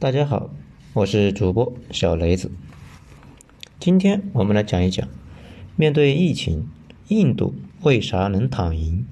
[0.00, 0.54] 大家好，
[0.92, 2.52] 我是主播小雷子。
[3.80, 5.08] 今天我们来讲一讲，
[5.74, 6.68] 面对疫情，
[7.08, 7.52] 印度
[7.82, 9.04] 为啥能躺赢？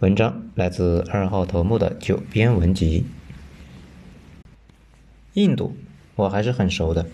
[0.00, 3.06] 文章来自二号头目的九编文集。
[5.32, 5.74] 印度
[6.16, 7.06] 我还是很熟的，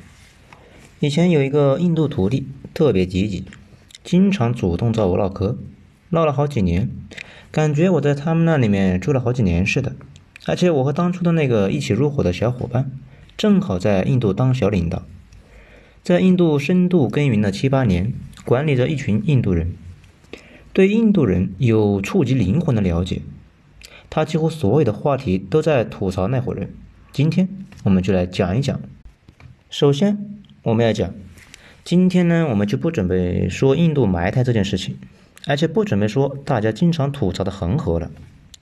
[0.99, 3.45] 以前有一个印度徒弟特别积极，
[4.03, 5.57] 经常主动找我唠嗑，
[6.09, 6.91] 唠了好几年，
[7.53, 9.95] 感觉我在他们那里面住了好几年似的。
[10.51, 12.91] 而且我和当初的那个一起入伙的小伙伴，
[13.37, 15.05] 正好在印度当小领导，
[16.02, 18.12] 在印度深度耕耘了七八年，
[18.45, 19.77] 管理着一群印度人，
[20.73, 23.23] 对印度人有触及灵魂的了解。
[24.11, 26.75] 他几乎所有的话题都在吐槽那伙人。
[27.12, 27.48] 今天
[27.84, 28.80] 我们就来讲一讲。
[29.70, 30.19] 首先
[30.64, 31.14] 我们要讲，
[31.84, 34.97] 今天呢我们就不准备说印度埋汰这件事情，
[35.47, 38.11] 而且不准备说大家经常吐槽的恒河了，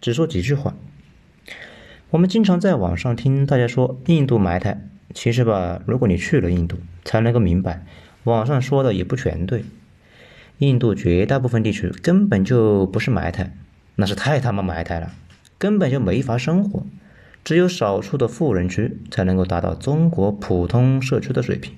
[0.03, 0.75] 只说几句话。
[2.11, 4.81] 我们经常在网上听大家说印度埋汰，
[5.13, 7.85] 其实吧，如果你去了印度，才能够明白，
[8.25, 9.63] 网上说的也不全对。
[10.57, 13.55] 印度绝大部分地区根本就不是埋汰，
[13.97, 15.13] 那是太他妈埋汰了，
[15.59, 16.87] 根本就没法生活。
[17.45, 21.75] 只有少数的富人区才能够达到中国普通社区的水平。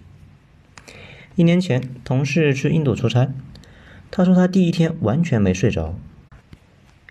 [1.34, 3.32] 一年前，同事去印度出差，
[4.12, 5.96] 他说他第一天完全没睡着，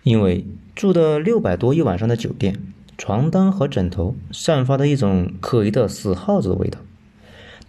[0.03, 2.55] 因为住的六百多一晚上的酒店。
[2.99, 6.79] 床单和枕头散发的一种可疑的死耗子的味道，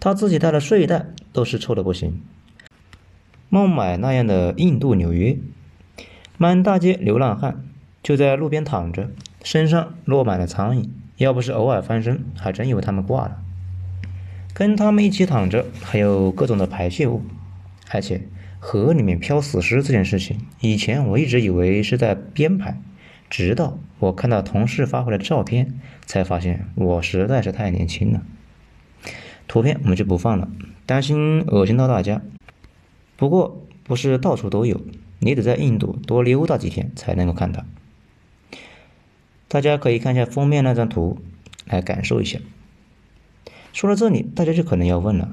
[0.01, 2.21] 他自己带的睡袋都是臭的不行。
[3.49, 5.39] 孟买那样的印度纽约，
[6.37, 7.65] 满大街流浪汉
[8.03, 9.09] 就在路边躺着，
[9.45, 13.41] 身上落满了苍蝇，要不是偶尔翻身，还真以为他们挂了。
[14.53, 17.23] 跟他们一起躺着还有各种的排泄物，
[17.93, 18.23] 而且
[18.59, 22.83] 河里面漂死尸这件事情，以前我一直以为是在编排。
[23.31, 28.23] 直到我看到同事发回来的照片，才发现我实在是太年轻了。
[29.47, 30.49] 图片我们就不放了，
[30.85, 32.21] 担心恶心到大家。
[33.17, 34.81] 不过不是到处都有，
[35.21, 37.65] 你得在印度多溜达几天才能够看到。
[39.47, 41.19] 大家可以看一下封面那张图，
[41.67, 42.39] 来感受一下。
[43.73, 45.29] 说到这里，大家就可能要问了：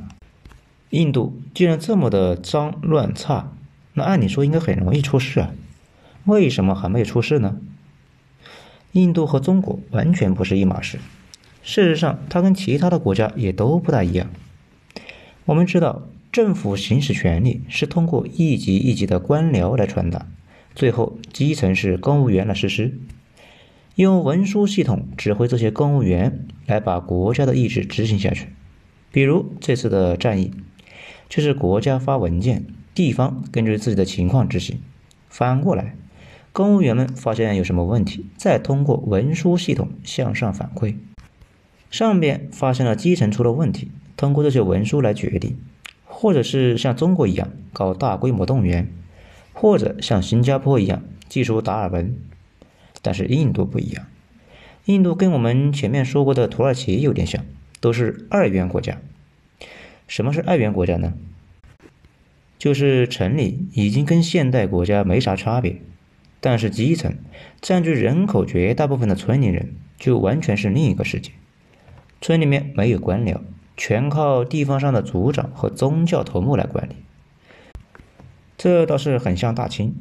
[0.91, 3.51] 印度既然这么的脏乱差，
[3.93, 5.51] 那按理说应该很容易出事啊，
[6.25, 7.57] 为什么还没有出事呢？
[8.97, 10.97] 印度和中国完全不是一码事。
[11.61, 14.27] 事实上，它跟其他的国家也都不大一样。
[15.45, 20.25] 我们知道，政府行使权力是通过一级一级的官僚来传达，
[20.73, 22.97] 最后基层是公务员来实施，
[23.93, 28.47] 用文书系统指挥这些公务员来把国家的意志执行下去。
[29.11, 30.51] 比如这次的战役，
[31.29, 32.65] 就是国家发文件，
[32.95, 34.79] 地方根据自己的情况执行。
[35.29, 35.95] 反过来。
[36.57, 40.95] 公务员们发现有什么问题，再通过文书系统向上反馈。
[41.91, 45.55] 上边发现了基层出了问题，通过这些文书来决定，
[46.05, 48.91] 或者是像中国一样搞大规模动员，
[49.53, 52.17] 或者像新加坡一样祭出达尔文。
[53.03, 54.07] 但是印度不一样，
[54.85, 57.45] 印度跟我们前面说过的土耳其有点像，
[57.79, 58.97] 都是二元国家。
[60.07, 61.13] 什么是二元国家呢？
[62.57, 65.79] 就是城里已经跟现代国家没啥差别。
[66.39, 67.15] 但是基层
[67.61, 71.31] 占据人口绝大部分的村里人，就完全是另一个世界。
[72.21, 73.39] 村里面没有官僚，
[73.75, 76.95] 全靠地方上的族长和宗教头目来管理。
[78.57, 79.95] 这倒是很像大清。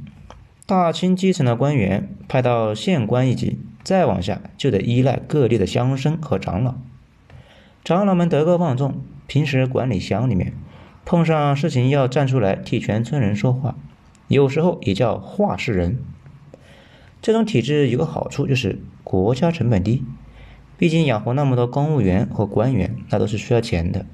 [0.66, 6.74] 大清基层的官员派到县官一级，再往下就得依赖各地的乡绅和长老。
[7.84, 10.52] 长老们德高望重，平时管理乡里面，
[11.04, 13.76] 碰上事情要站出来替全村人说话，
[14.26, 15.98] 有时候也叫话事人。
[17.20, 20.02] 这种体制有个好处，就是国家成本低。
[20.78, 24.04] 毕竟养活那么多公务员和官员，那都是需要钱的。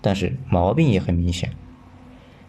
[0.00, 1.50] 但是毛病也很明显，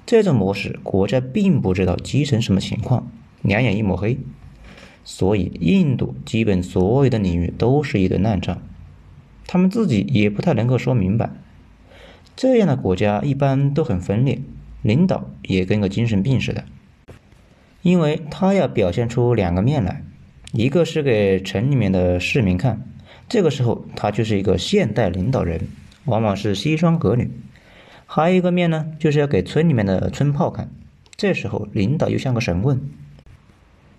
[0.06, 3.12] 这种模式国家并不知道基层什么情况，
[3.42, 4.18] 两眼一抹黑。
[5.04, 8.62] 所以印度基本所有的领域都是一堆烂账，
[9.48, 11.32] 他们自己也不太能够说明白。
[12.36, 14.40] 这样的国家一般都很分裂，
[14.82, 16.64] 领导也跟个精神病似的。
[17.82, 20.04] 因为他要表现出两个面来，
[20.52, 22.82] 一个是给城里面的市民看，
[23.28, 25.68] 这个时候他就是一个现代领导人，
[26.06, 27.28] 往往是西装革履；
[28.06, 30.70] 还有一个面呢，就是要给村里面的村炮看，
[31.16, 32.82] 这时候领导又像个神棍。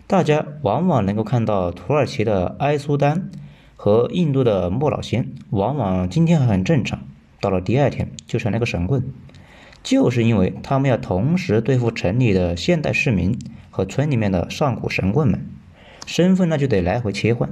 [0.06, 3.30] 大家往往能够看到土耳其的埃苏丹
[3.76, 7.00] 和印度的莫老仙，往往今天很正常，
[7.40, 9.04] 到了第二天就成了个神棍，
[9.82, 13.38] 就是因为他们要同时对付城里的现代市民。
[13.72, 15.46] 和村里面的上古神棍们，
[16.04, 17.50] 身份那就得来回切换。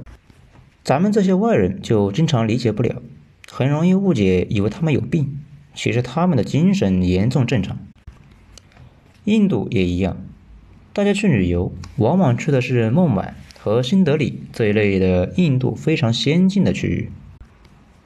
[0.83, 3.01] 咱们这些外人就经常理解不了，
[3.49, 5.39] 很容易误解，以为他们有病，
[5.73, 7.79] 其实他们的精神严重正常。
[9.23, 10.17] 印度也一样，
[10.91, 17.09] 大家去旅游，往往去的是孟买和新德里这一类的印度非常先进的区域。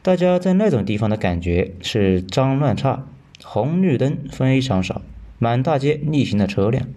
[0.04, 3.08] 大家在那种地方的感觉是脏乱差，
[3.44, 5.02] 红绿灯非常少，
[5.38, 6.88] 满大街逆行的车辆，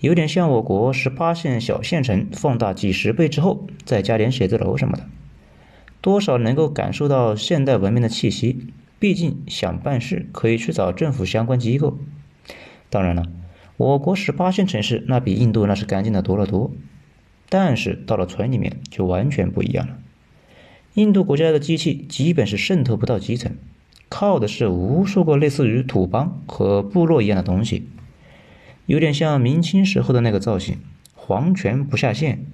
[0.00, 5.06] 有点像我国十八线小县城放大几十倍之后再加点写字楼什么的，
[6.00, 8.66] 多少能够感受到现代文明的气息。
[8.98, 11.98] 毕竟想办事可以去找政府相关机构。
[12.90, 13.22] 当然了。
[13.76, 16.72] 我国十八线城市那比印度那是干净的多了多，
[17.48, 19.98] 但是到了村里面就完全不一样了。
[20.94, 23.52] 印度国家的机器基本是渗透不到基层，
[24.08, 27.88] 靠的是无数个类似于土邦和部落一样的东西，
[28.86, 30.78] 有点像明清时候的那个造型，
[31.14, 32.44] 皇权不下县，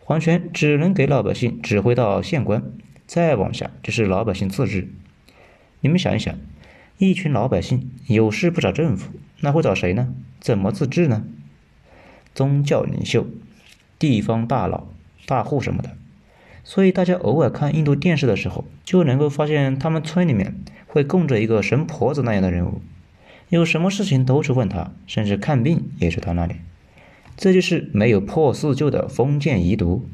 [0.00, 2.62] 皇权只能给老百姓指挥到县官，
[3.06, 4.88] 再往下就是老百姓自治。
[5.80, 6.34] 你们想一想，
[6.98, 9.10] 一群老百姓有事不找政府。
[9.40, 10.14] 那会找谁呢？
[10.38, 11.24] 怎么自治呢？
[12.34, 13.26] 宗教领袖、
[13.98, 14.86] 地方大佬、
[15.26, 15.96] 大户什么的。
[16.62, 20.54] 所以大家偶尔看印度电视的时候，就能够发现他们村里面
[20.92, 22.82] 会供着一个神婆子那样的人物，
[23.48, 26.56] 有什么事情都去问他，甚至看病也去他那里。
[27.34, 30.04] 这就是没有破四旧的封建遗毒。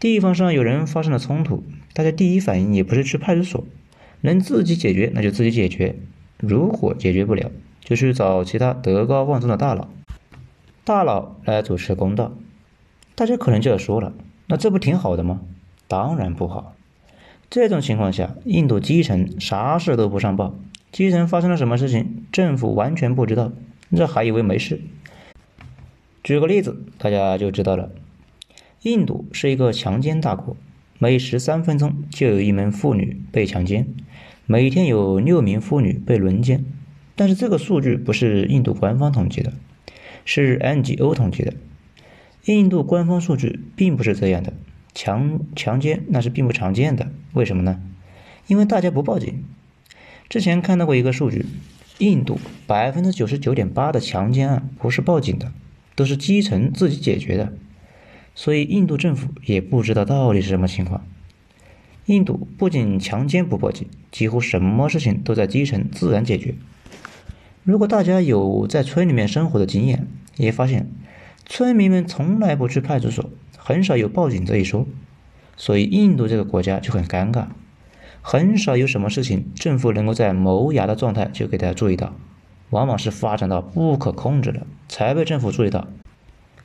[0.00, 1.62] 地方上有人发生了冲突，
[1.92, 3.66] 大家第一反应也不是去派出所，
[4.22, 5.96] 能自己解决那就自己解决，
[6.38, 7.50] 如果解决不了。
[7.84, 9.88] 就去找其他德高望重的大佬，
[10.84, 12.32] 大佬来主持公道。
[13.14, 14.14] 大家可能就要说了，
[14.46, 15.42] 那这不挺好的吗？
[15.86, 16.74] 当然不好。
[17.50, 20.54] 这种情况下，印度基层啥事都不上报，
[20.92, 23.52] 基层发生了什么事情，政府完全不知道，
[23.96, 24.82] 这还以为没事。
[26.22, 27.90] 举个例子，大家就知道了。
[28.82, 30.56] 印度是一个强奸大国，
[30.98, 33.86] 每十三分钟就有一名妇女被强奸，
[34.44, 36.64] 每天有六名妇女被轮奸。
[37.16, 39.54] 但是这个数据不是印度官方统计的，
[40.24, 41.54] 是 NGO 统计的。
[42.44, 44.52] 印度官方数据并不是这样的，
[44.98, 47.06] 强强奸那是并不常见的。
[47.32, 47.80] 为什么呢？
[48.48, 49.44] 因为大家不报警。
[50.28, 51.46] 之前看到过一个数据，
[51.98, 55.52] 印度百分之九十九点八的强奸案不是报警的，
[55.94, 57.52] 都是基层自己解决的。
[58.34, 61.06] 所以印度政府也不知道到底是什么情况。
[62.06, 66.56] 印度不仅强奸不报警，几乎什么事情都在基层自然解决。
[67.62, 70.90] 如果大家有在村里面生活的经验，也发现
[71.46, 73.30] 村民们从来不去派出所，
[73.68, 74.86] 很少有报警这一说，
[75.58, 77.48] 所以印度这个国家就很尴尬，
[78.22, 82.14] 很少有什么事情政府能够在萌芽的状态就给大家注意到，
[82.70, 85.86] 往往是发展到不可控制了才被政府注意到，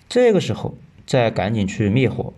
[0.07, 2.31] 这个时候再赶紧去灭火。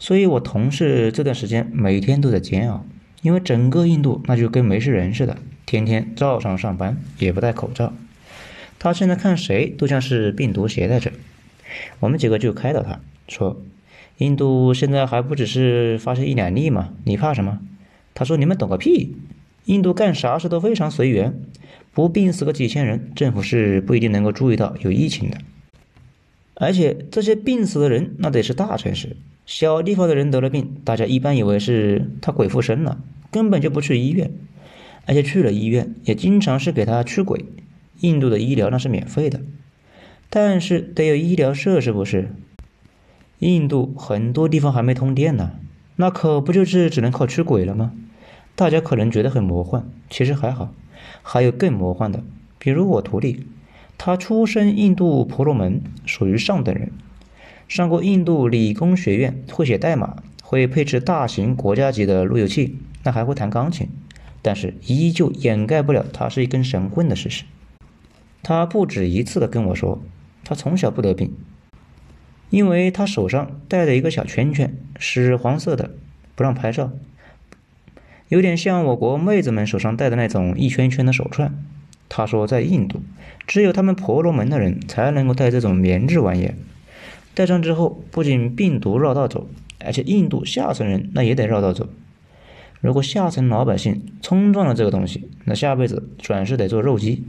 [0.00, 2.84] 所以我同事这段时间每天都在煎熬，
[3.22, 5.36] 因为整个印度那就跟没事人似的。
[5.66, 7.92] 天天照常上班，也不戴口罩。
[8.80, 11.12] 他现在看谁都像是病毒携带者。
[12.00, 12.98] 我们几个就开导他
[13.28, 13.62] 说
[14.18, 16.94] ：“印度现在还不只是发生一两例嘛？
[17.04, 17.60] 你怕什么？”
[18.14, 19.14] 他说：“你们懂个屁！
[19.66, 21.38] 印度干啥事都非常随缘，
[21.92, 25.36] 不病死个几千人，政府是不一定能够注意到有疫情的。
[26.54, 29.16] 而且这些病死的人，那得是大城市，
[29.46, 33.00] 小地方的人得了病，大家一般以为是他鬼附身了，
[33.30, 34.32] 根本就不去医院。”
[35.06, 37.46] 而且去了医院，也经常是给他驱鬼。
[38.00, 39.40] 印度的医疗那是免费的，
[40.28, 42.28] 但是得有医疗设施，不是？
[43.40, 45.52] 印度很多地方还没通电呢，
[45.96, 47.92] 那可不就是只能靠驱鬼了吗？
[48.56, 50.74] 大家可能觉得很魔幻，其实还好，
[51.22, 52.24] 还有更魔幻的，
[52.58, 53.46] 比如我徒弟，
[53.96, 56.90] 他出身印度婆罗门，属于上等人，
[57.68, 63.88] 上过印度理工学院，会写代码，会配置大型国家级的路由器，那还会弹钢琴。
[64.42, 67.44] 但是依旧掩盖不了他是一根神棍的事实。
[68.42, 70.00] 他不止一次的跟我说，
[70.44, 71.32] 他从小不得病，
[72.50, 75.90] 因为他手上戴着一个小圈圈，是黄色的，
[76.34, 76.90] 不让拍照，
[78.28, 81.52] 有点像我国妹子们手上戴的那种一圈圈的手串。
[82.08, 83.02] 他说在印度，
[83.46, 86.52] 只有他们婆罗门的人才能够戴这种棉质玩意，
[87.34, 89.46] 戴上之后不仅病毒绕道走，
[89.84, 91.88] 而且印度下层人那也得绕道走。
[92.80, 97.24] 如果下层老百姓冲撞了这个东西，那下辈子转世得做肉鸡。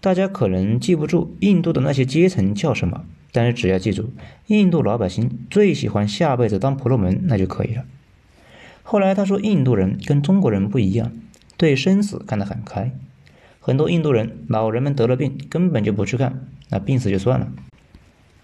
[0.00, 4.10] 大家可能记不住印度的那些阶层叫什么，但是只要记住，
[4.46, 7.84] 印度老百姓最喜欢下辈子当婆罗门，那就可以了。
[8.82, 11.12] 后来他说，印度人跟中国人不一样，
[11.56, 12.92] 对生死看得很开。
[13.60, 17.52] 很多印度人老人们得了病，根本就不去看，那病死就算了。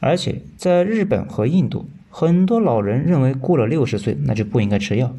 [0.00, 1.88] 而且在日本和印度。
[2.16, 5.16] 很多老人认为过了六十岁那就不应该吃药，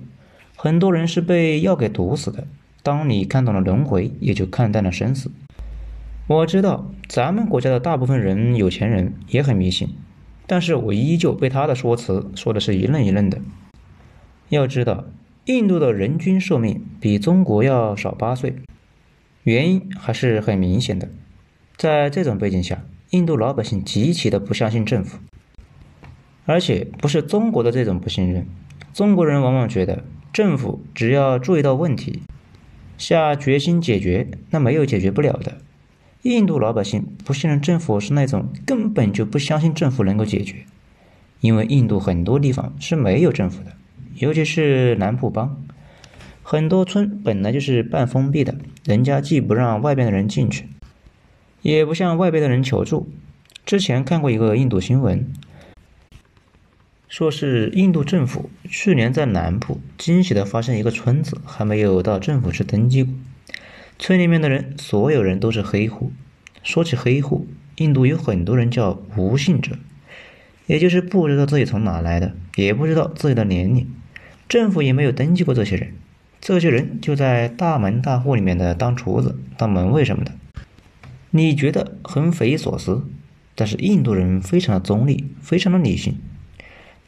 [0.55, 2.48] 很多人是被药给毒死的。
[2.84, 5.29] 当你看懂了轮回，也就看淡了生死。
[6.27, 9.89] 我知道咱们国家的大部分人，有钱人也很迷信，
[10.48, 13.39] 但是我依旧被他的说辞说的是一愣一愣的。
[14.50, 15.05] 要知道，
[15.46, 18.55] 印度的人均寿命比中国要少八岁，
[19.44, 21.08] 原因还是很明显的。
[21.77, 25.20] 在这种背景下，印度老百姓极其的不相信政府。
[26.48, 28.48] 而且不是中国的这种不信任，
[28.96, 30.03] 中国人往往觉得
[30.34, 32.24] 政府只要注意到问题，
[32.98, 35.58] 下决心解决，那没有解决不了的。
[36.34, 40.65] 印度老百姓不信任政府是那种根本就不相信政府能够解决，
[41.39, 43.74] 因为印度很多地方是没有政府的，
[44.15, 45.63] 尤其是南部邦，
[46.41, 48.55] 很多村本来就是半封闭的，
[48.86, 50.65] 人家既不让外边的人进去，
[51.62, 53.08] 也不向外边的人求助。
[53.63, 55.32] 之前看过一个印度新闻。
[57.08, 63.13] 说是印度政府去年在南部惊喜的发现一个村子还没有到政府去登记过，
[63.98, 66.12] 村里面的人所有人都是黑户。
[66.64, 69.78] 说起黑户，印度有很多人叫无姓者，
[70.66, 73.88] 也就是不知道自己从哪来的，也不知道自己的年龄，
[74.50, 75.94] 政府也没有登记过这些人。
[76.42, 80.32] 这些人就在大门大户里面的当厨子、当门卫什么的。
[81.32, 83.04] 你觉得很匪夷所思，
[83.56, 86.18] 但是印度人非常的中立，非常的理性。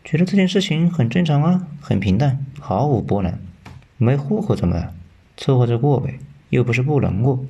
[0.04, 3.40] 觉得这件事情很正常啊，很平淡，毫无波澜。
[3.98, 4.94] 没户口怎么了？
[5.36, 7.46] 凑合着过呗，又不是不能过。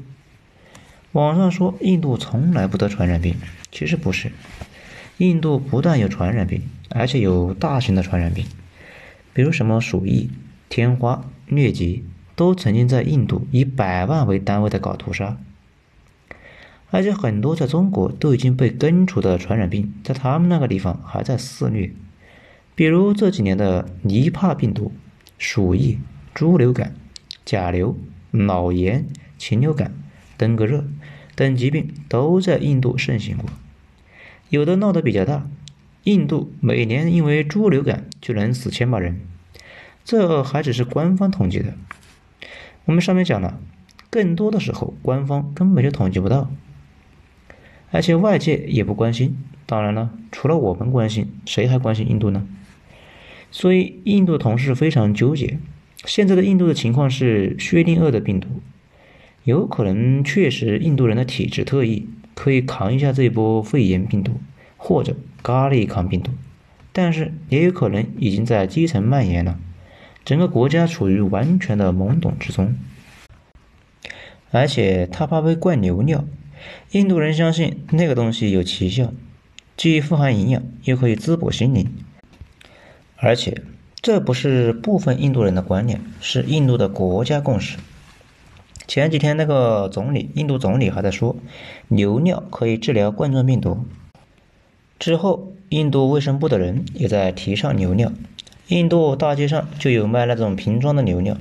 [1.12, 3.36] 网上说印度从来不得传染病，
[3.72, 4.32] 其实不是。
[5.18, 8.46] 印度不但有传染病，而且有大型的传染病，
[9.34, 10.30] 比如什么鼠疫、
[10.70, 15.38] 天花、疟疾，都曾经在印度以百万为单位的搞屠杀。
[16.90, 21.92] 而且很多在中国都已经被根除的传染病，在他们那个地方还在肆虐。
[22.76, 24.92] 比如这几年的尼帕病毒、
[25.40, 25.98] 鼠疫、
[26.36, 26.94] 猪流感、
[27.44, 27.98] 甲流、
[28.46, 29.94] 脑炎、禽流感、
[30.38, 30.86] 登革热
[31.36, 33.50] 等疾病都在印度盛行过，
[34.50, 35.48] 有的闹得比较大，
[36.04, 39.20] 印度每年因为猪流感就能死千把人，
[40.06, 41.74] 这还只是官方统计的。
[42.86, 43.60] 我们上面讲了，
[44.10, 46.50] 更多的时候官方根本就统计不到，
[47.92, 49.38] 而且外界也不关心。
[49.66, 52.48] 当然了，除了我们关心，谁还关心印度呢？
[53.52, 55.60] 所以，印度同事非常纠结。
[56.06, 58.48] 现在的印度的情况是薛定谔的病毒，
[59.44, 64.40] 有可能确实印度人的体质特异，可以扛一下这波肺炎病毒
[64.78, 66.32] 或者咖喱抗病毒，
[66.94, 69.60] 但是也有可能已经在基层蔓延了，
[70.24, 72.76] 整个国家处于完全的懵懂之中。
[74.52, 76.24] 而且他怕被灌牛尿，
[76.92, 79.14] 印度人相信那个东西有奇效，
[79.76, 81.88] 既富含营养，又可以滋补心灵。
[83.18, 83.62] 而且，
[84.02, 87.78] 这不是部分印度人的观念，是印度的国家共识。
[88.88, 91.36] 前几天那个总理，印度总理还在说
[91.90, 93.86] 牛尿可以治疗冠状病毒。
[94.98, 98.12] 之后，印度卫生部的人也在提倡牛尿。
[98.68, 101.38] 印度大街上就有卖那种瓶装的牛尿。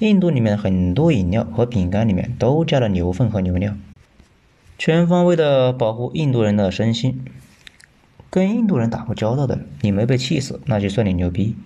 [0.00, 3.74] 印度里面很多饮料和饼干里面都加了牛粪和牛尿，
[4.76, 7.24] 全方位的保护印度人的身心。
[8.30, 11.56] 跟印度人打过交道的，你没被气死，那就算你牛逼。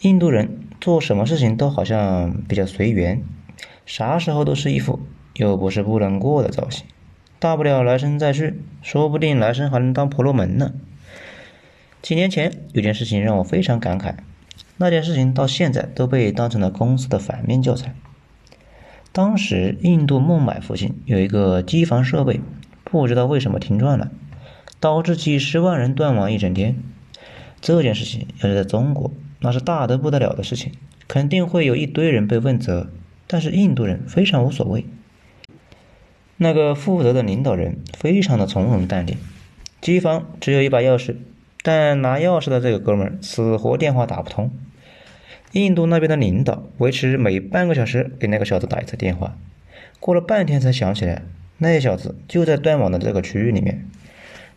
[0.00, 3.22] 印度人做什么事情都好像比较随缘，
[3.84, 5.00] 啥时候都是一副
[5.34, 6.84] 又不是不能过的造型，
[7.38, 10.72] 大不了来生再续，说不定来生还能当婆罗门呢。
[12.02, 14.16] 几年前有件事情让我非常感慨，
[14.76, 17.94] 那件事情到现在都被当成了公司的反面教材。
[19.12, 22.40] 当时印度孟买附近有一个机房设备，
[22.84, 24.10] 不知道为什么停转了。
[24.78, 26.76] 导致几十万人断网一整天，
[27.62, 30.72] 这件事情要是在中国，那是大得不得了的事情，
[31.06, 32.88] 肯定会有一堆人被问责。
[33.26, 34.84] 但是印度人非常无所谓，
[36.36, 39.16] 那个负责的领导人非常的从容淡定。
[39.80, 41.16] 机房只有一把钥匙，
[41.62, 44.50] 但拿钥匙的这个哥们儿死活电话打不通。
[45.52, 49.36] 印度那边的领导维持每半个小时给那个小子打一次电话，
[49.98, 51.22] 过了半天才想起来，
[51.58, 53.88] 那小子就在断网的这个区域里面。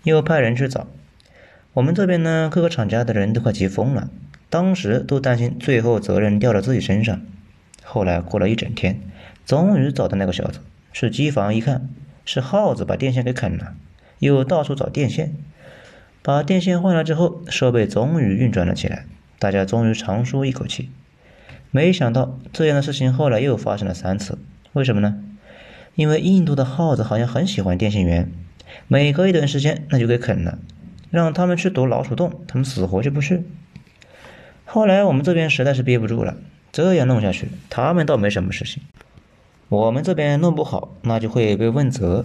[0.03, 0.87] 又派人去找，
[1.73, 4.09] 我们这边呢，各个厂家的人都快急疯了，
[4.49, 7.21] 当时都担心最后责任掉到自己身上。
[7.83, 8.99] 后来过了一整天，
[9.45, 10.59] 终于找到那个小子，
[10.91, 11.89] 去机房一看，
[12.25, 13.73] 是耗子把电线给啃了，
[14.19, 15.33] 又到处找电线，
[16.21, 19.05] 把电线换了之后，设备终于运转了起来，
[19.37, 20.89] 大家终于长舒一口气。
[21.71, 24.37] 没想到这样的事情后来又发生了三次，
[24.73, 25.23] 为什么呢？
[25.95, 28.31] 因为印度的耗子好像很喜欢电信员。
[28.87, 30.59] 每隔一段时间，那就给啃了。
[31.09, 33.43] 让他们去躲老鼠洞，他们死活就不去。
[34.71, 36.37] 后来我们这边实在是憋不住了，
[36.71, 38.83] 这样弄下去，他们倒没什么事情，
[39.67, 42.23] 我们这边弄不好，那就会被问责。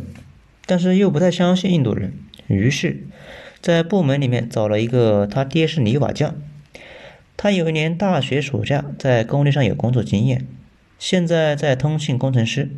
[0.66, 2.12] 但是又不太相信印度人，
[2.46, 3.06] 于是，
[3.62, 6.34] 在部门里面找了一个他爹是泥瓦匠，
[7.38, 10.46] 他有一年大学暑假在工地上有工作经验，
[10.98, 12.70] 现在在通信工程师，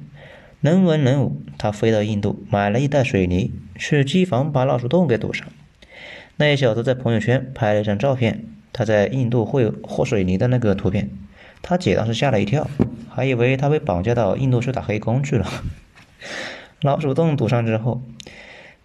[0.61, 1.42] 能文能武。
[1.58, 5.49] 他飞到印度买了一袋水泥，去机房把老鼠洞给堵上。
[6.37, 8.44] 那小子在朋友圈拍了一张照片。
[8.78, 11.09] 他在印度会和水泥的那个图片，
[11.62, 12.68] 他姐当时吓了一跳，
[13.09, 15.47] 还以为他被绑架到印度去打黑工去了。
[16.83, 18.02] 老鼠洞堵上之后，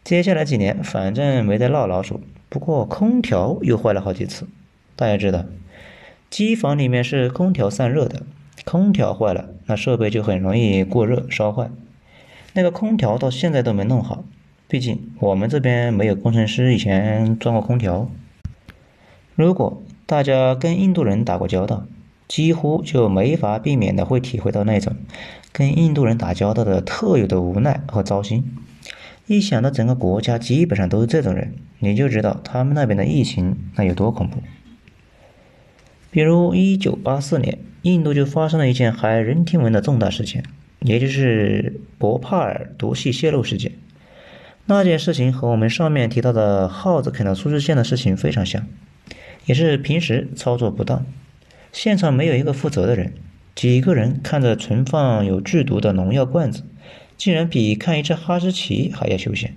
[0.01, 4.47] 接下来几年反正没再闹老鼠，不过空调又坏了好几次。
[4.95, 5.43] 大家知道，
[6.29, 8.23] 机房里面是空调散热的，
[8.63, 11.69] 空调坏了，那设备就很容易过热烧坏。
[12.53, 14.23] 那个空调到现在都没弄好，
[14.69, 18.09] 毕竟我们这边没有工程师以前装过空调。
[19.35, 21.85] 如果大家跟印度人打过交道，
[22.27, 24.95] 几乎就没法避免的会体会到那种
[25.51, 28.43] 跟印度人打交道的特有的无奈和糟心。
[29.27, 34.39] 一想到整个国家基本上都是这种人，你就知道他们那边的疫情那有多恐怖。
[36.09, 40.43] 比如，一九八四年，印度就发生了一件骇人听闻的重大事件，
[40.81, 43.71] 也就是博帕尔毒气泄露事件。
[44.65, 48.65] 那件事情和我们上面提到的耗子啃到苏州线的事情非常像。
[49.45, 51.05] 也是平时操作不当，
[51.71, 53.13] 现场没有一个负责的人，
[53.55, 56.63] 几个人看着存放有剧毒的农药罐子，
[57.17, 59.55] 竟然比看一只哈士奇还要休闲。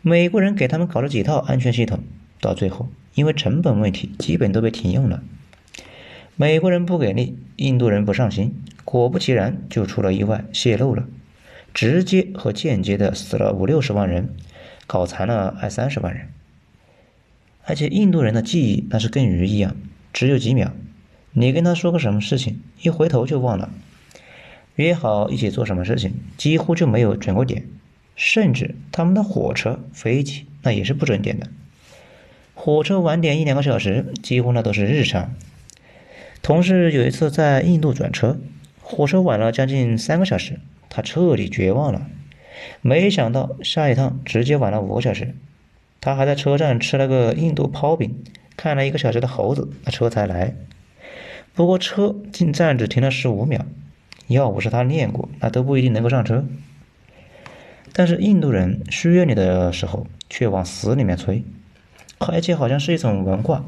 [0.00, 2.00] 美国人给他们搞了几套安全系统，
[2.40, 5.22] 到最后因为成本问题，基本都被停用了。
[6.36, 11.04] 美国人不给力，印度人不上心，果不其然就出了意外，泄露了，
[11.74, 14.28] 直接和间接的死了五六十万人，
[14.86, 16.28] 搞残了二三十万人。
[17.68, 19.76] 而且印度人的记忆那是跟鱼一样，
[20.14, 20.72] 只有几秒。
[21.32, 23.70] 你跟他说个什么事情，一回头就忘了。
[24.76, 27.66] 约好一起做什么事情，几乎就没有准过点。
[28.16, 31.46] 甚至他们的火车、飞机那也是不准点的。
[32.54, 35.34] 火车晚点一两个小时，几乎那都是日常。
[36.40, 38.38] 同事有一次在印度转车，
[38.80, 42.08] 火车晚了将近三个小时，他彻底绝望了。
[42.80, 45.34] 没想到下一趟直接晚了五个小时。
[46.00, 48.22] 他还在车站吃了个印度泡饼，
[48.56, 50.54] 看了一个小时的猴子，那车才来。
[51.54, 53.66] 不过车进站只停了十五秒，
[54.28, 56.44] 要不是他练过，那都不一定能够上车。
[57.92, 61.42] 但是印度人需要你的时候，却往死里面催，
[62.18, 63.64] 而且好像是一种文化。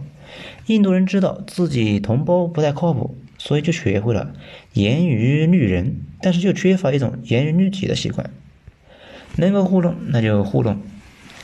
[0.67, 4.33] 印度人知道自己同胞不太靠谱，所以就学会了
[4.75, 8.31] 严于律人，但是就缺乏一种严于律己的习惯。
[9.35, 10.81] 能够糊弄，那就糊弄。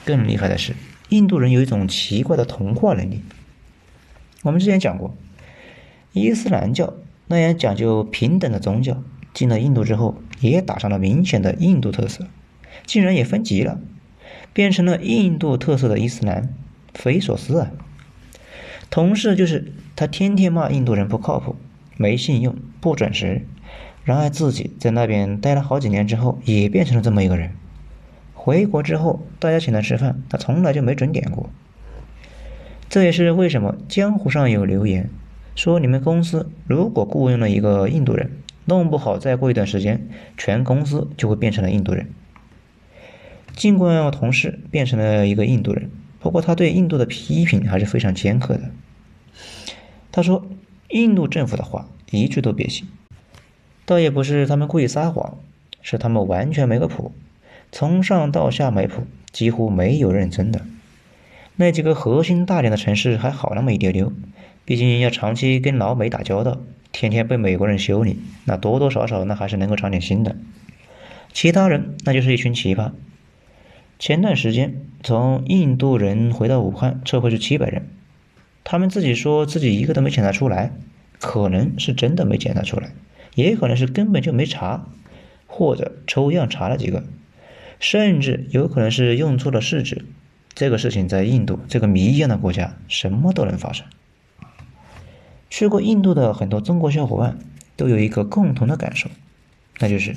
[0.06, 0.74] 更厉害的是，
[1.08, 3.22] 印度人有一种奇怪的同化能力。
[4.44, 5.16] 我们之前讲过，
[6.12, 6.94] 伊斯兰教
[7.26, 9.02] 那样讲究平等的宗教，
[9.34, 12.28] 进了印度之后，也打上了明显的印度特色，
[12.86, 13.80] 竟然也分级了，
[14.52, 16.54] 变成了印度特色的伊斯兰，
[16.94, 17.72] 匪夷所思啊！
[18.88, 21.56] 同事就是他，天天骂印度人不靠谱、
[21.96, 23.44] 没信用、不准时，
[24.04, 27.50] 然而自己在那边待了好几年之后，也变成了这么一个人。
[28.46, 31.50] 回国之后，大家请他吃饭，他从来就没准点过。
[32.88, 35.10] 这也是为什么江湖上有流言
[35.56, 38.30] 说，你们公司如果雇佣了一个印度人，
[38.66, 42.06] 弄不好再过一段时间，全公司就会变成了印度人。
[43.56, 48.70] 尽管同事变成了一个印度人，不过他对印度的批评还是非常尖刻的。
[50.12, 50.46] 他说，
[50.90, 52.86] 印度政府的话一句都别信，
[53.84, 55.36] 倒也不是他们故意撒谎，
[55.82, 57.10] 是他们完全没个谱。
[57.78, 60.62] 从上到下没谱，几乎没有认真的。
[61.56, 64.14] 那几个核心大点的城市还好那么一丢丢，
[64.64, 70.36] 毕竟要长期跟老美打交道，天天被美国人修理，那多多少少那还是能够长点心的。
[71.34, 72.92] 其他人那就是一群奇葩。
[73.98, 77.86] 前段时间从印度人回到武汉撤回去七百人，
[78.64, 80.72] 他们自己说自己一个都没检查出来，
[81.20, 82.92] 可能是真的没检查出来，
[83.34, 84.86] 也可能是根本就没查，
[85.46, 87.04] 或者抽样查了几个。
[87.78, 90.04] 甚至有可能是用错了试纸，
[90.54, 93.86] 这个事情在印度这个谜一样的国家，什么都能发生。
[95.48, 97.38] 去过印度的很多中国小伙伴
[97.76, 99.08] 都有一个共同的感受，
[99.78, 100.16] 那就是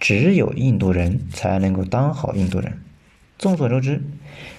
[0.00, 2.78] 只有印度人才能够当好印度人。
[3.38, 4.02] 众所周知，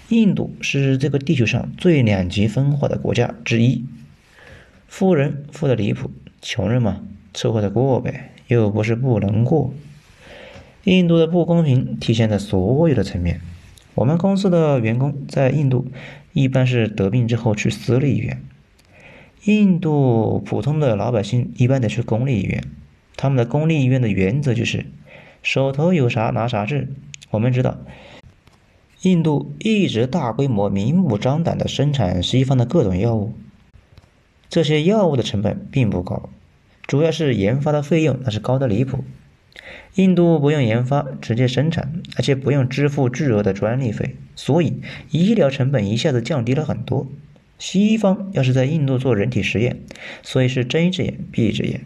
[0.10, 3.86] 印度是这个地球上最两极分化的国家之一，
[4.88, 7.02] 富人富的离谱，穷人嘛
[7.34, 9.74] 凑合着过呗，又不是不能过。
[10.86, 13.40] 印度的不公平体现在所有的层面，
[13.96, 15.88] 我们公司的员工在印度
[16.34, 18.44] 一般是得病之后去私立医院，
[19.46, 22.62] 印度普通的老百姓一般得去公立医院。
[23.16, 24.86] 他们的公立医院的原则就是
[25.42, 26.90] 手头有啥拿啥治。
[27.30, 27.78] 我们知道，
[29.04, 33.34] 印度一直大规模、明目张胆的生产西方的各种药物，
[34.50, 36.30] 这些药物的成本并不高，
[36.86, 39.06] 主要是研发的费用那是高的离谱。
[39.96, 47.08] 印度不用研发，直接生产，而且不用支付巨额的专利费，所以医疗成本一下子降低了很多。
[47.60, 49.80] 西方要是在印度做人体实验，
[50.24, 51.82] 所以是睁一只眼闭一只眼。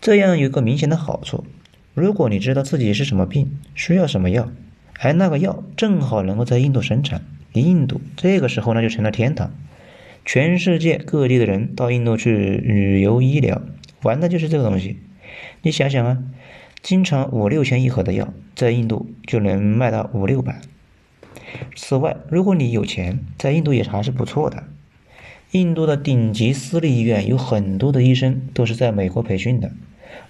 [0.00, 1.46] 这样有个明显的好处：
[1.94, 4.52] 如果你知道自己是什么病，需要什么药，
[5.00, 7.22] 而那个药正好能够在印度生产，
[7.54, 9.54] 印度这个时候那就成了天堂。
[10.26, 13.62] 全世界各地的人到印度去旅游医疗，
[14.02, 14.98] 玩的就是这个东西。
[15.62, 16.18] 你想想啊。
[16.82, 20.60] 经常五六千一盒的药，在印度就能卖到五六百。
[21.76, 24.64] 此外，如果你有钱，在印度也还是不错的。
[25.50, 29.72] 印度的顶级私立医院有很多的医生都是在美国培训的，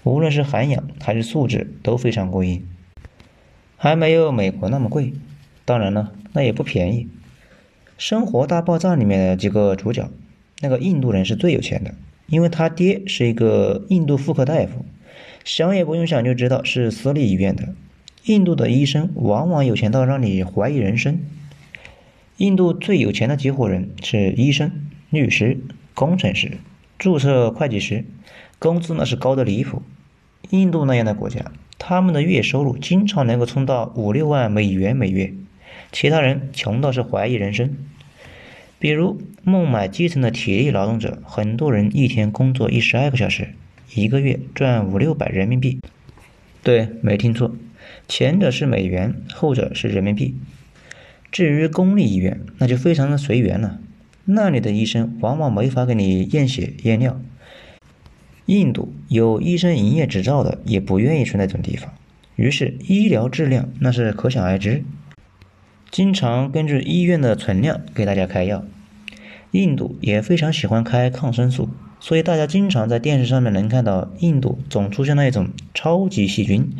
[0.03, 2.65] 无论是涵养还是素质都非常过硬，
[3.77, 5.13] 还没有美国那么贵。
[5.63, 7.03] 当然了，那也不便宜。
[7.97, 10.09] 《生活大爆炸》里面的几个主角，
[10.59, 11.93] 那个印度人是最有钱的，
[12.27, 14.83] 因为他爹是一个印度妇科大夫。
[15.43, 17.73] 想也不用想就知道是私立医院的。
[18.25, 21.19] 印度的医生往往有钱到让你怀疑人生。
[22.37, 25.59] 印度最有钱的几伙人是医生、律师、
[25.93, 26.59] 工程师、
[26.99, 28.05] 注册会计师，
[28.59, 29.81] 工资那是高的离谱。
[30.49, 35.33] 印度那样的国家，他们的月收入经常能够冲到五六万美元每月，
[35.91, 37.77] 其他人穷到是怀疑人生。
[38.79, 43.53] 比如孟买基层的体力劳动者，很多人一天工作一十二个小时。
[43.93, 45.81] 一个月赚五六百人民币，
[46.63, 47.53] 对，没听错，
[48.07, 50.35] 前者是美元，后者是人民币。
[51.29, 53.79] 至于公立医院，那就非常的随缘了，
[54.25, 57.19] 那里的医生往往没法给你验血验尿。
[58.45, 61.93] 印度有医生营业执照的也不愿意去那种地方，
[62.35, 64.83] 于是医疗质量那是可想而知。
[65.89, 68.63] 经常根据医院的存量给大家开药，
[69.51, 71.69] 印度也非常喜欢开抗生素。
[72.03, 76.71] 所以大家经常在电视上面能看到，印度总出现那一种超级细菌，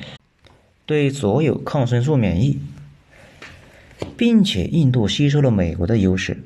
[0.88, 2.58] 对所有抗生素免疫，
[4.18, 6.44] 并且印度吸收了美国的优势。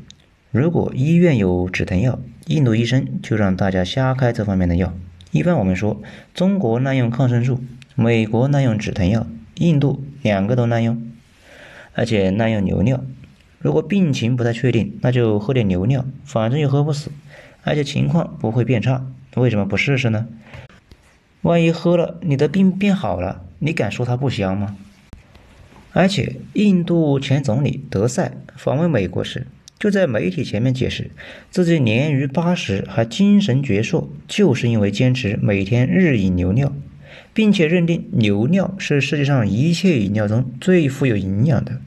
[0.52, 4.94] 如果医院有止疼药，印度医生就让大家瞎开这方面的药。
[5.32, 6.02] 一般我们说，
[6.34, 7.62] 中国滥用抗生素，
[7.96, 11.02] 美国滥用止疼药，印度两个都滥用，
[11.94, 13.02] 而且滥用牛尿。
[13.60, 17.10] 如果病情不太确定，那就喝点牛尿，反正又喝不死。
[17.66, 20.28] 而且情况不会变差，为什么不试试呢？
[21.42, 24.78] 万一喝了你的病变好了，你敢说它不香吗？
[25.92, 29.48] 而且印度前总理德赛访问美国时，
[29.80, 31.10] 就在媒体前面解释，
[31.50, 36.72] 自己年逾八十还精神矍铄，就是因为坚持每天日饮牛尿，
[37.34, 41.82] 并且认定牛尿是世界上一切饮料中最富有营养的。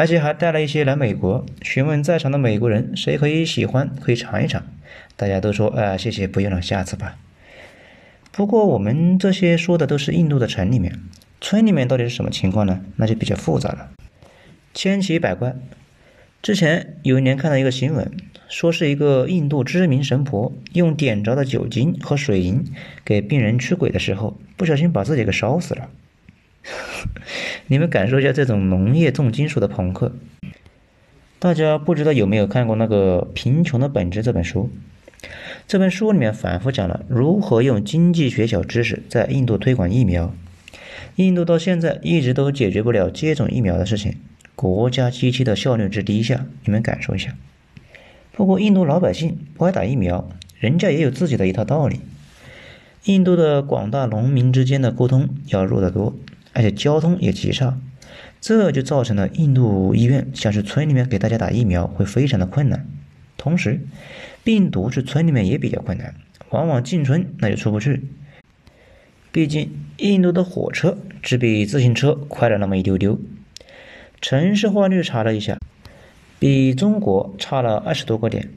[0.00, 4.62] 而且还带了一些来美国，询问在场的美国人谁可以喜欢，可以尝一尝。
[5.14, 7.18] 大家都说啊，谢谢，不用了，下次吧。
[8.32, 10.98] 不过我们这些说的都是印度的城里面，
[11.42, 12.80] 村里面到底是什么情况呢？
[12.96, 13.90] 那就比较复杂了，
[14.72, 15.54] 千奇百怪。
[16.40, 18.10] 之前有一年看到一个新闻，
[18.48, 22.64] 说是一个印度知名神婆用点着的酒精和水银
[23.04, 25.90] 给病人驱鬼的时候，不小心把自己给烧死了。
[27.68, 30.12] 你们感受一下这种农业重金属的朋克。
[31.38, 34.70] 大家不知道有没有看过那个《贫穷的本质》这本书？
[35.66, 40.34] 这本书里面反复讲了如何用经济学小知识在印度推广疫苗。
[41.16, 44.14] 印度到现在一直都解决不了接种疫苗的事情，
[44.54, 47.34] 国家机器的效率之低下，你们感受一下。
[48.32, 52.00] 不过印度老百姓不爱打疫苗，人家也有自己的一套道理。
[53.04, 56.14] 印度的广大农民之间的沟通要弱得多。
[56.52, 57.78] 而且交通也极差，
[58.40, 62.86] 这就造成了印度医院想去村里面给大家打疫苗会非常的困难。
[63.36, 63.80] 同时，
[64.44, 66.14] 病毒去村里面也比较困难，
[66.50, 68.02] 往往进村那就出不去。
[69.32, 73.18] 毕竟印度的火车只比自行车快了那么一丢丢，
[74.20, 75.56] 城市化率查了一下，
[76.38, 78.50] 比中国差了二十多个点。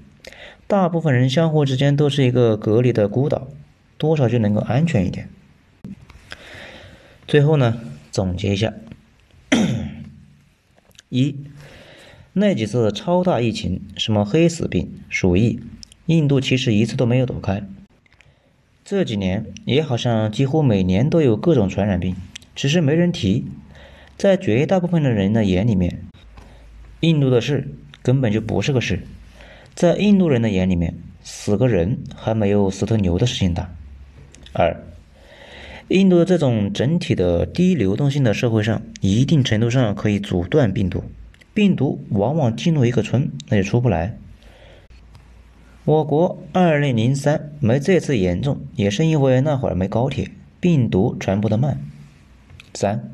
[0.65, 3.47] 大部分人相互之间都是一个隔离的孤岛，
[3.97, 5.29] 多少就能够安全一点。
[7.27, 7.79] 最后呢，
[8.11, 8.73] 总结一下：
[11.09, 11.35] 一，
[12.33, 15.59] 那几次超大疫情，什么黑死病、鼠疫，
[16.05, 17.63] 印度其实一次都没有躲开。
[18.85, 22.15] 这几年也好像几乎每年都有各种传染病，
[22.53, 23.45] 只是没人提。
[24.15, 26.01] 在绝大部分的人的眼里面，
[26.99, 29.01] 印度的事根本就不是个事，
[29.73, 33.73] 在印度人的眼里面，死个人还没有死头牛的事情大。
[34.53, 34.83] 二，
[35.93, 41.03] 印度的这种整体的低流动性的社会上，一定程度上可以阻断病毒，
[41.53, 44.17] 病毒往往进入一个村，那就出不来。
[45.85, 51.79] 我国二零零三没这次严重，也是因为那会儿没高铁，病毒传播的慢。
[52.73, 53.11] 三，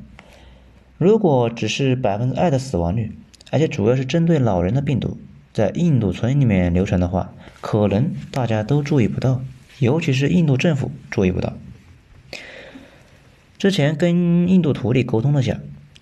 [0.98, 3.12] 如果只是百分之二的死亡率。
[3.52, 5.18] 而且主要是针对老人的病毒，
[5.52, 9.42] 在印度村里面流传的话，可能大家都注意不到，
[9.80, 11.52] 尤其是印度政府注意不到。
[13.60, 15.60] 之前跟印度徒弟沟通了下，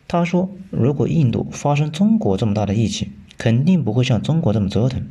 [0.07, 5.07] 他说，如果印度发生中国这么大的疫情，肯定不会像中国这么折腾。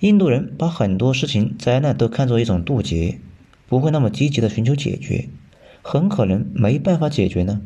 [0.00, 3.20] 印度人把很多事情灾难都看作一种渡劫，
[3.68, 5.28] 不会那么积极的寻求解决，
[5.80, 7.62] 很可能没办法解决呢。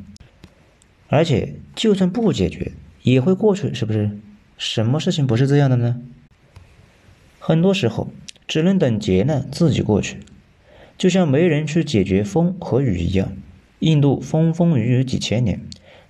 [1.06, 2.72] 而且就算不解决，
[3.02, 4.18] 也会过去，是不是？
[4.58, 6.02] 什么事情不是这样的呢？
[7.38, 8.12] 很多时候
[8.46, 10.18] 只能等劫难自己过去，
[10.98, 13.32] 就像没人去解决风和雨一样。
[13.80, 15.60] 印度风风雨雨几千年，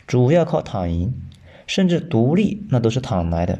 [0.06, 1.12] 主要靠躺赢，
[1.66, 3.58] 甚至独立那都是躺来的。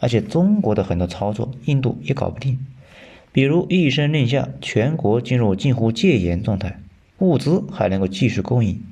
[0.00, 2.58] 而且中国的很多操作，印度也搞不定。
[3.30, 6.80] 比如一声令下，全国进入近乎戒严状态，
[7.18, 8.82] 物资还能够继续供应，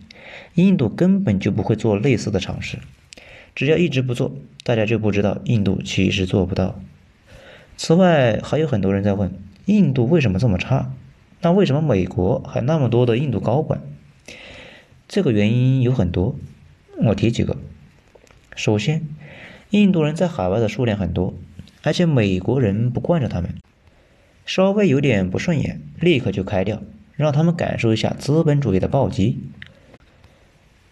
[0.54, 2.78] 印度根本就不会做类似的尝试。
[3.54, 6.78] 只要一直不做，大家就不知道印度其实做不到。
[7.76, 9.32] 此外，还有很多人在问：
[9.64, 10.92] 印度为什么这么差？
[11.40, 13.80] 那为什么美国还那么多的印度高管？
[15.10, 16.36] 这个原因有很多，
[16.98, 17.56] 我提几个。
[18.54, 19.08] 首先，
[19.70, 21.34] 印度人在海外的数量很多，
[21.82, 23.56] 而且美国人不惯着他们，
[24.46, 26.80] 稍微有点不顺眼，立刻就开掉，
[27.16, 29.40] 让他们感受一下资本主义的暴击。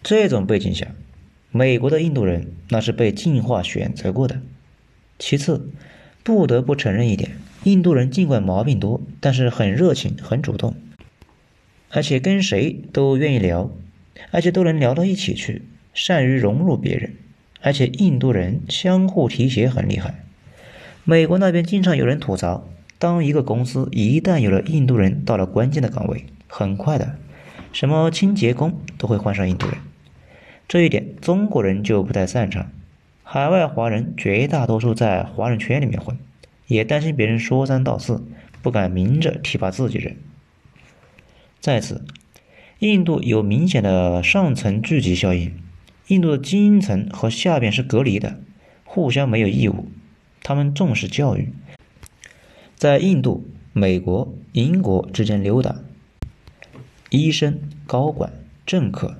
[0.02, 0.88] 这种背景下。
[1.52, 4.42] 美国的印度人那是被进化选择过的。
[5.20, 5.70] 其次，
[6.24, 10.74] 不得不承认一点，印度人尽管毛病多，但是很热情、很主动，
[11.90, 13.70] 而且跟谁都愿意聊，
[14.30, 17.14] 而且都能聊到一起去，善于融入别人。
[17.60, 20.22] 而且印度人相互提携很厉害。
[21.02, 27.16] 美国那边经常有人吐槽，当一个公司一旦有了印度人到了关键的岗位，很快的，
[27.72, 29.78] 什么清洁工都会换上印度人。
[30.68, 32.70] 这一点中国人就不太擅长，
[33.24, 36.16] 海外华人绝大多数在华人圈里面混，
[36.66, 38.22] 也担心别人说三道四，
[38.62, 40.16] 不敢明着提拔自己人。
[41.58, 42.04] 再次，
[42.80, 45.52] 印度有明显的上层聚集效应，
[46.06, 48.38] 印度的精英层和下边是隔离的，
[48.84, 49.88] 互相没有义务。
[50.44, 51.52] 他们重视教育，
[52.76, 55.74] 在印度、美国、英国之间溜达，
[57.10, 58.32] 医生、高管、
[58.64, 59.16] 政客。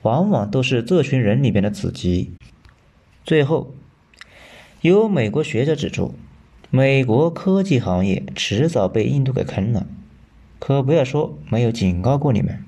[0.00, 2.32] 往往都是这群人里边的子集。
[3.22, 3.74] 最后，
[4.80, 6.14] 有美国学者指出，
[6.70, 9.86] 美国科技行业迟早被印度给坑了。
[10.58, 12.63] 可不要说没有警告过你们。